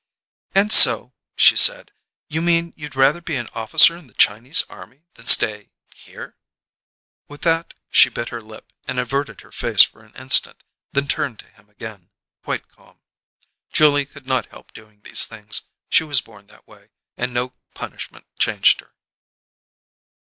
[0.55, 1.91] "And so," she said,
[2.27, 6.35] "you mean you'd rather be an officer in the Chinese army than stay here?"
[7.27, 11.37] With that, she bit her lip and averted her face for an instant, then turned
[11.41, 12.09] to him again,
[12.43, 13.01] quite calm.
[13.71, 18.25] Julia could not help doing these things; she was born that way, and no punishment
[18.39, 18.95] changed her.